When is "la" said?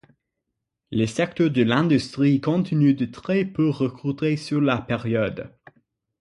4.59-4.79